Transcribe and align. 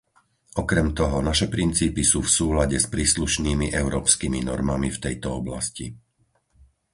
Okrem 0.61 0.87
toho, 0.99 1.17
naše 1.29 1.45
princípy 1.55 2.01
sú 2.11 2.19
v 2.25 2.33
súlade 2.37 2.73
s 2.83 2.87
príslušnými 2.95 3.65
európskymi 3.83 4.39
normami 4.51 4.89
v 4.93 4.97
tejto 5.05 5.27
oblasti. 5.41 5.85